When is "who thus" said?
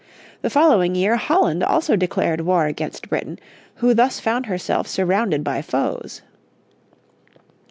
3.75-4.19